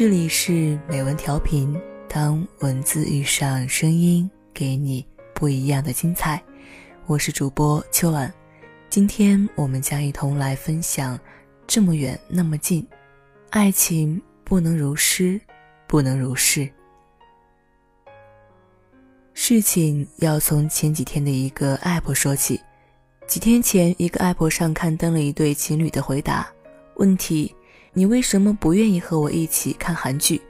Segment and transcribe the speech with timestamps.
[0.00, 6.42] 这里是美文调频，当文字遇上声音，给你不一样的精彩。
[7.04, 8.32] 我是主播秋晚，
[8.88, 11.18] 今天我们将一同来分享
[11.66, 12.82] 《这么远那么近》，
[13.50, 15.38] 爱情不能如诗，
[15.86, 16.66] 不能如是。
[19.34, 22.58] 事情要从前几天的一个 app 说起。
[23.26, 26.50] 几天前，一个 app 上刊登了一对情侣的回答，
[26.94, 27.54] 问题。
[27.92, 30.40] 你为什么不愿意和我一起看韩剧？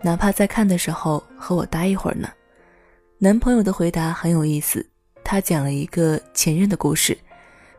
[0.00, 2.28] 哪怕在看的时候和我待一会儿呢？
[3.18, 4.86] 男朋友的回答很有意思，
[5.22, 7.16] 他讲了一个前任的故事。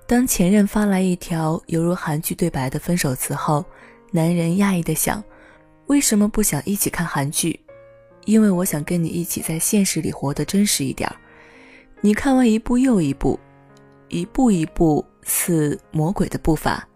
[0.06, 3.66] 当前任发来一条犹如韩剧对白的分手词后，
[4.12, 5.24] 男人讶异的想：
[5.88, 7.60] 为什么不想一起看韩剧？
[8.26, 11.12] 因为我想跟你一起在现实里活得真实一点。
[12.02, 13.40] 你看完一部又一部，
[14.10, 16.88] 一步一步似魔鬼的步伐。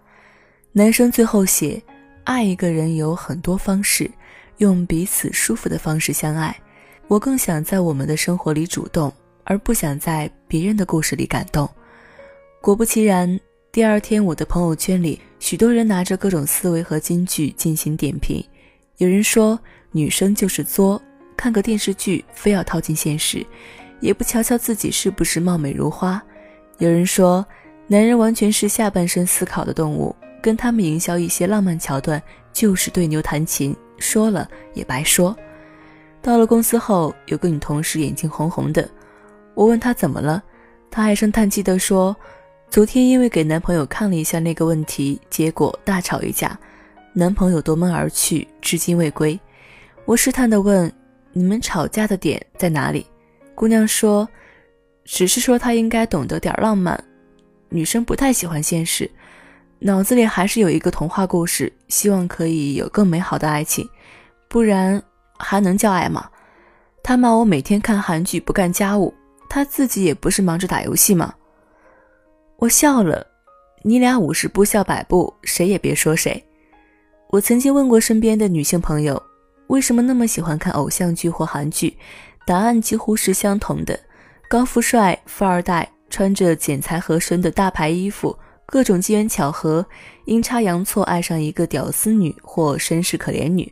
[0.71, 1.81] 男生最后写。
[2.23, 4.09] 爱一个人有很多方式，
[4.57, 6.55] 用彼此舒服的方式相爱。
[7.07, 9.11] 我更想在我们的生活里主动，
[9.43, 11.69] 而不想在别人的故事里感动。
[12.61, 13.39] 果不其然，
[13.71, 18.43] 第二天我的朋友圈里，许多人拿着各种思维和金句进行点评。
[18.97, 19.59] 有人说
[19.91, 21.01] 女生就是作，
[21.35, 23.45] 看个电视剧非要套进现实，
[23.99, 26.21] 也不瞧瞧自己是不是貌美如花。
[26.77, 27.45] 有人说
[27.87, 30.15] 男人完全是下半身思考的动物。
[30.41, 35.35] 跟他们营销一些浪漫桥段，就是对牛弹琴，说了也白说。
[36.21, 38.87] 到了公司后，有个女同事眼睛红红的，
[39.53, 40.43] 我问她怎么了，
[40.89, 42.15] 她唉声叹气地说
[42.69, 46.57] ：“昨天因为给男朋友看了一下那个问题，结果大吵一架，
[47.13, 49.39] 男朋友夺门而去，至今未归。”
[50.05, 50.91] 我试探地问
[51.33, 53.05] ：“你们吵架的点在哪里？”
[53.55, 54.27] 姑娘说
[55.05, 57.01] ：“只是说他应该懂得点浪漫，
[57.69, 59.09] 女生不太喜欢现实。”
[59.83, 63.89] 脑子里还是有一个童话故事，希望可以有更美好的爱情，
[64.47, 65.01] 不然
[65.39, 66.29] 还能叫爱吗？
[67.01, 69.11] 他骂我每天看韩剧不干家务，
[69.49, 71.33] 他自己也不是忙着打游戏吗？
[72.57, 73.25] 我笑了，
[73.81, 76.43] 你俩五十步笑百步，谁也别说谁。
[77.31, 79.19] 我曾经问过身边的女性朋友，
[79.65, 81.97] 为什么那么喜欢看偶像剧或韩剧？
[82.45, 83.99] 答案几乎是相同的：
[84.47, 88.37] 高富帅、富二代，穿着剪裁合身的大牌衣服。
[88.71, 89.85] 各种机缘巧合，
[90.23, 93.69] 阴差阳错爱上一个屌丝女或身世可怜女，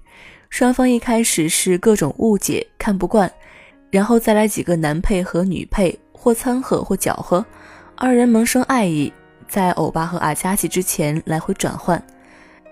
[0.50, 3.32] 双方一开始是各种误解、看不惯，
[3.90, 7.46] 然后再来几个男配和女配，或掺和或搅和，
[7.96, 9.10] 二人萌生爱意，
[9.48, 12.04] 在欧巴和阿加西之前来回转换，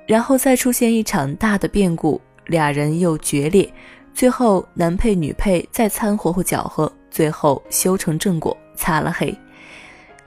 [0.06, 3.74] 然后再出现一场大的变故，俩人又决裂，
[4.14, 9.34] 最后男配女配再掺和或搅和，最后修成正果，擦了黑。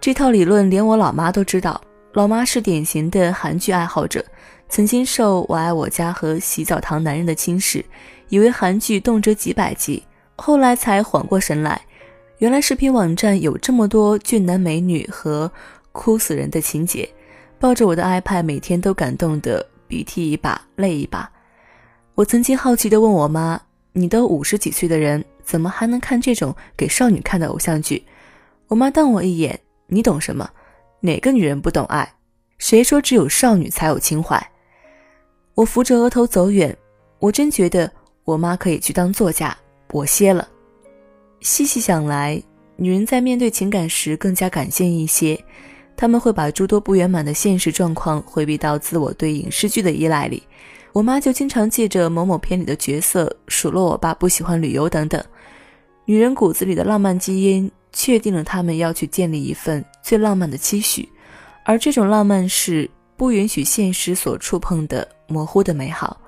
[0.01, 1.79] 这套理论连我老妈都知道。
[2.13, 4.25] 老妈是典型的韩剧爱好者，
[4.69, 7.85] 曾经受《我爱我家》和《洗澡堂男人》的侵蚀，
[8.31, 10.03] 以为韩剧动辄几百集，
[10.35, 11.81] 后来才缓过神来，
[12.39, 15.49] 原来视频网站有这么多俊男美女和
[15.93, 17.09] 哭死人的情节。
[17.61, 21.31] 抱着我的 iPad，每天都感动得鼻涕一把泪一把。
[22.17, 23.61] 我曾经好奇地问我妈
[23.93, 28.05] ：“你都五十几岁的人，怎么还能看这种给少女看的偶像剧？”
[28.67, 30.51] 我妈瞪我一眼：“你懂什么？”
[31.01, 32.09] 哪个女人不懂爱？
[32.59, 34.39] 谁说只有少女才有情怀？
[35.55, 36.77] 我扶着额头走远。
[37.19, 37.91] 我真觉得
[38.25, 39.57] 我妈可以去当作家。
[39.93, 40.47] 我歇了。
[41.41, 42.43] 细细想来，
[42.77, 45.43] 女人在面对情感时更加感性一些，
[45.97, 50.43] 她们会把诸多不圆满的现实状况回避到自我对影视剧的依赖里。
[50.93, 55.23] 我妈就经常借着某某片里的角色数落我爸不喜欢旅游等等。
[56.05, 57.71] 女人骨子里的浪漫基因。
[57.93, 61.09] 确定了他们要去建立一份最浪漫的期许，
[61.65, 66.21] 而这种浪漫是不允许现实所触碰的模糊的美好。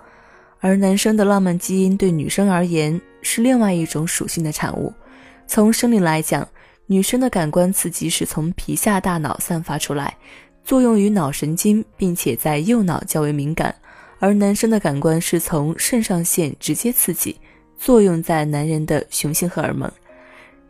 [0.61, 4.93] 而男生的浪漫基因对女生而言是另外一种属性的产物。
[5.47, 6.47] 从生理来讲，
[6.87, 10.17] 女生的感官刺激是从皮下大脑散发出来，
[10.65, 13.73] 作用于脑神经，并且在右脑较为敏感；
[14.21, 17.37] 而男生的感官是从肾上腺直接刺激，
[17.77, 19.91] 作用在男人的雄性荷尔蒙。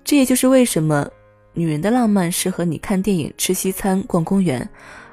[0.05, 1.09] 这也就是为什么
[1.55, 4.69] 女人的浪漫适合你看电影、吃西餐、逛公园，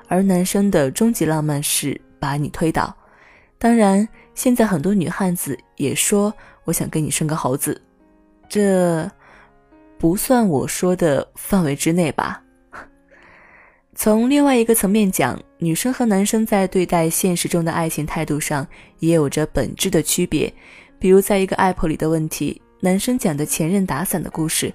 [0.07, 2.95] 而男生的终极浪漫是把你推倒。
[3.57, 6.33] 当然，现在很多女汉子也说
[6.63, 7.79] 我想跟你生个猴子，
[8.47, 9.09] 这
[9.97, 12.41] 不算我说的范围之内吧？
[13.95, 18.65] 从另外一个层面讲，女生和男生在对待现实中的爱情态度上
[18.99, 20.51] 也有着本质的区别，
[20.97, 22.61] 比如在一个 app 里的问题。
[22.81, 24.73] 男生讲的前任打伞的故事，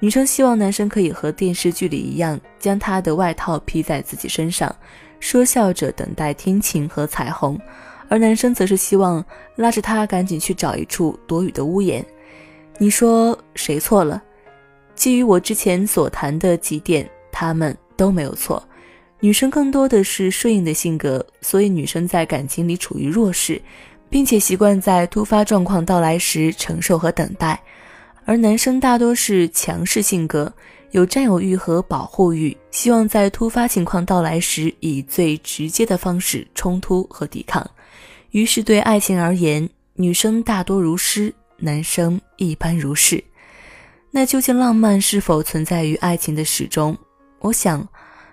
[0.00, 4.74] 女生希望男生可以和电视剧里一样，将他的外套披在自己身上，
[5.18, 7.58] 说笑着等待天晴和彩虹。
[8.10, 9.24] 而男生则是希望
[9.56, 12.04] 拉着她赶紧去找一处躲雨的屋檐。
[12.78, 14.22] 你说谁错了？
[14.94, 18.62] 基于我之前所谈的几点，他们都没有错。
[19.20, 23.60] 女生更多的是顺应的性格，所以女生在感情里处于弱势，
[24.10, 27.56] 并且习惯在突发状况到来时承受和等待；
[28.24, 30.52] 而男生大多是强势性格，
[30.90, 37.68] 有占有欲和保护欲，希望在突发情况到来时以最直接的方式冲突和抵抗。
[38.30, 43.22] 于是，对爱情而言，女生大多如诗，男生一般如是。
[44.10, 46.96] 那究竟浪漫是否存在于爱情的始终？
[47.40, 47.86] 我想。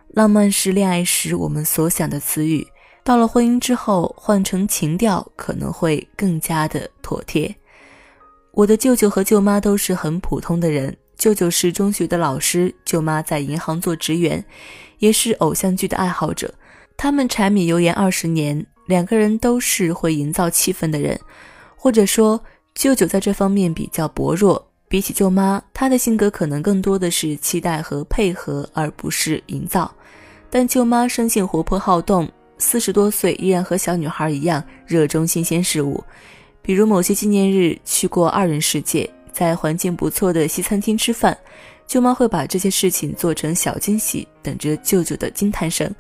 [0.10, 2.66] 浪漫是恋爱时我们所想的词语，
[3.06, 7.56] 到了婚姻之后换成情调可能会更加的妥帖。
[8.52, 14.44] 我的舅舅和舅妈都是很普通的人，舅舅是中学的老师，舅妈在银行做职员，
[14.98, 16.52] 也是偶像剧的爱好者。
[16.98, 21.20] 他们柴米油盐二十年，两个人都是会营造气氛的人，
[21.76, 22.44] 或者说
[22.74, 24.68] 舅舅在这方面比较薄弱。
[24.88, 29.94] 比起舅妈，她的性格可能更多的是期待和配合，而不是营造。
[30.50, 36.04] 但舅妈生性活泼好动，四十多岁依然和小女孩一样热衷新鲜事物。
[36.62, 41.38] 比如某些纪念日去过二人世界，在环境不错的西餐厅吃饭，
[41.86, 45.94] 舅妈会把这些事情做成小惊喜，等着舅舅的惊叹声。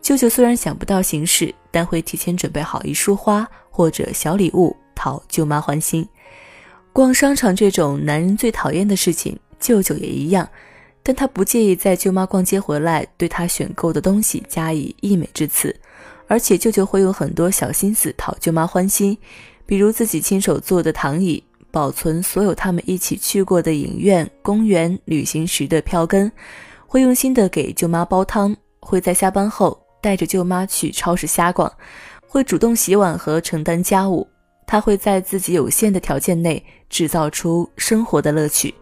[0.00, 6.04] 舅舅虽然想不到形式，但会提前准备好一束花或者小礼物讨舅妈欢心。
[6.92, 10.48] 逛商场这种男人最讨厌的事情，舅舅也一样，
[11.04, 15.74] 但他不介意在舅妈逛街回来对他选购的东西加以溢美之词，
[16.32, 19.14] 而且舅舅会有很多小心思讨舅妈欢心，
[19.66, 26.32] 比如自己亲手做的躺椅，保存所有他们一起去过的影院、公园、旅行时的票根，
[26.86, 31.70] 会用心的给舅妈煲汤，会在下班后带着舅妈去超市瞎逛，
[32.26, 34.26] 会主动洗碗和承担家务。
[34.66, 38.74] 他会在自己有限的条件内制造出生活的乐趣。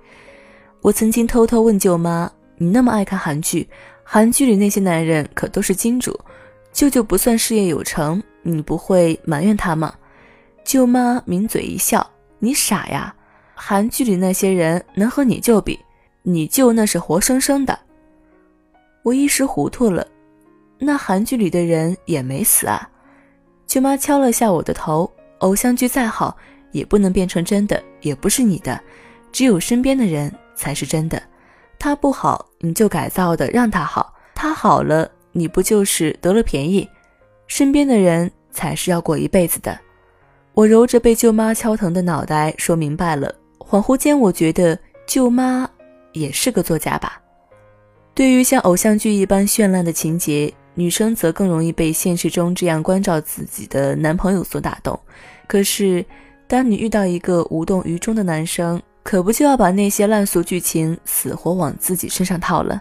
[0.83, 3.69] 我曾经偷偷问舅妈：“你那么爱看韩剧，
[4.05, 6.17] 韩剧里那些男人可都是金主，
[6.73, 9.95] 舅舅不算事业有成，你不会埋怨他吗？”
[10.65, 12.09] 舅妈抿嘴一笑
[12.39, 13.15] ：“你傻呀，
[13.55, 15.79] 韩剧里那些人能和你舅比？
[16.23, 17.79] 你舅那是活生生的。”
[19.03, 20.07] 我一时糊涂了，
[20.79, 22.89] 那韩剧里的人也没死啊。
[23.67, 25.11] 舅妈敲了下我的头。
[25.39, 26.37] 偶像剧再好，
[26.71, 28.79] 也不能变成真的，也不是你的，
[29.33, 31.21] 只有身边的人才是真的。
[31.79, 36.89] 他不好，你就改造的让他好；他好了，你不就是得了便宜？
[37.47, 39.79] 身边的人才是要过一辈子的。
[40.55, 43.35] 我揉着被舅妈敲疼的脑袋，说明白了。
[43.59, 45.69] 恍惚间，我觉得舅妈
[46.13, 47.21] 也是个作家吧。
[48.15, 50.53] 对于像偶像剧一般绚烂的情节。
[50.75, 54.99] 女生则更容易被现实中这样关照自己的男朋友所打动。
[55.47, 56.03] 可是，
[56.47, 62.81] 当你遇到一个无动于衷的男生，可不就要把那些烂俗剧情死活往自己身上套了？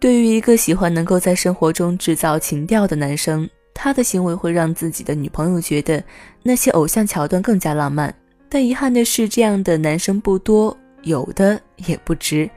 [0.00, 6.02] 对于一个喜欢能够在生活中制造情调的男生，他的行为会让自己的女朋友觉得
[6.42, 8.14] 那些偶像桥段更加浪漫。
[8.48, 12.48] 但遗憾的是，这样的男生不多，有的也不值。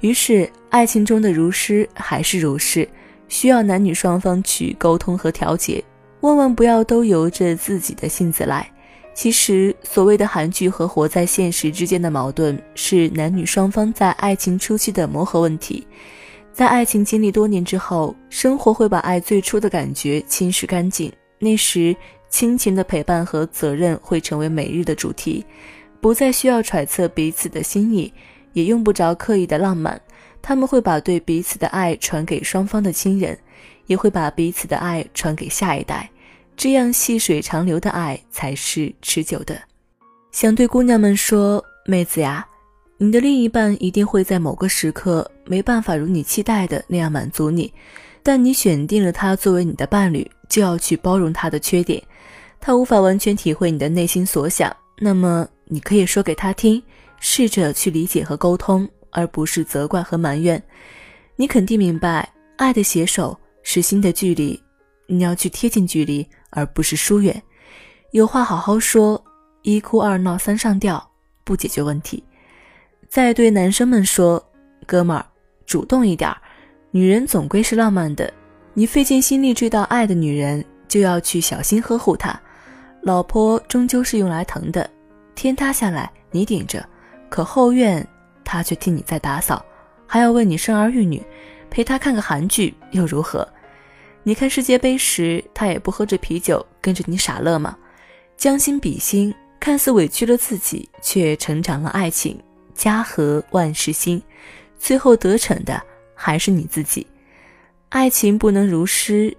[0.00, 2.88] 于是，爱情中的如诗还是如是。
[3.28, 5.84] 需要男女双方去沟通和调节，
[6.20, 8.66] 万万不要都由着自己的性子来。
[9.12, 15.86] 其实，所谓的韩剧和活在现实之间的矛盾，是男女双方在爱情初期的磨合问题。
[16.58, 21.08] 在爱情经历多年之后，生活会把爱最初的感觉侵蚀干净。
[21.38, 21.94] 那时，
[22.28, 25.46] 亲情的陪伴和责任会成为每日的主题，
[26.00, 28.12] 不再需要揣测彼此的心意，
[28.54, 30.00] 也用不着刻意的浪漫。
[30.42, 33.38] 他们会把对彼此的爱传给双方的亲人，
[33.86, 36.10] 也会把彼此的爱传给下一代，
[36.56, 39.56] 这样细水长流的爱才是持久的。
[40.32, 42.44] 想对姑娘们说，妹子呀，
[42.98, 47.72] 你的另一半一定会在某个时刻没办法如你期待的那样满足你，
[48.22, 52.02] 但你选定了他作为你的伴侣，就要去包容他的缺点。
[52.60, 56.82] 他无法完全体会你的内心所想，那么你可以说给他听，
[57.20, 58.88] 试着去理解和沟通。
[59.10, 60.62] 而不是责怪和埋怨，
[61.34, 64.62] 你肯定明白，爱的携手是心的距离，
[65.06, 67.42] 你要去贴近距离，而不是疏远。
[68.10, 69.24] 有话好好说，
[69.62, 71.10] 一哭二闹三上吊
[71.42, 72.22] 不解决问题。
[73.08, 74.42] 再对男生们说，
[74.86, 75.24] 哥们儿，
[75.64, 76.30] 主动一点，
[76.90, 78.32] 女人总归是浪漫的，
[78.74, 82.38] 你费尽心力追到爱的女人，就要去小心呵护她。
[83.02, 84.88] 老婆终究是用来疼的，
[85.34, 86.86] 天塌下来你顶着，
[87.28, 88.06] 可后院。
[88.44, 89.62] 他却替你在打扫，
[90.06, 91.22] 还要为你生儿育女，
[91.68, 93.46] 陪他看个韩剧又如何？
[94.22, 97.76] 你看世界杯时，他也不喝着啤酒跟着你傻乐吗？
[98.38, 102.40] 将心比心，看似委屈了自己，却成长了爱情。
[102.78, 104.22] 家和万事兴，
[104.78, 105.82] 最后得逞的
[106.14, 107.04] 还是你自己。
[107.88, 109.36] 爱情不能如诗，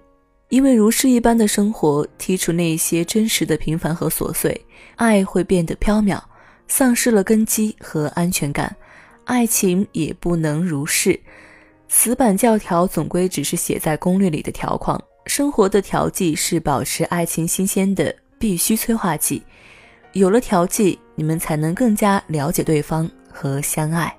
[0.50, 4.64] 因为如诗一般的生活，剔除那些真实的平凡和琐碎，
[4.96, 6.20] 爱会变得飘渺，
[6.68, 8.76] 丧失了根基和安全感。
[9.24, 11.18] 爱情也不能如是。
[11.88, 19.42] 死板教条总归只是写在攻略里的条框，生活的调剂是保持爱情新鲜的必须催化剂。
[20.12, 24.14] 有了调剂，你们才能更加了解对方和相爱。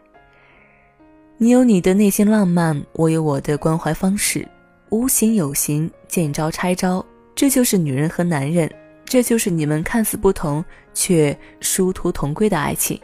[1.38, 4.48] 你有你的内心浪漫，我有我的关怀方式，
[4.90, 7.04] 无形有形，见招拆招，
[7.36, 8.72] 这就是女人和男人，
[9.06, 10.64] 这就是你们看似不同
[10.94, 13.00] 却殊途同归的爱情。